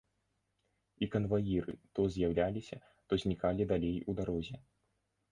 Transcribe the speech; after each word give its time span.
І 1.05 1.09
канваіры 1.15 1.75
то 1.99 2.05
з'яўляліся, 2.15 2.77
то 3.11 3.19
знікалі 3.25 3.67
далей 3.73 3.95
у 4.09 4.17
дарозе. 4.21 4.57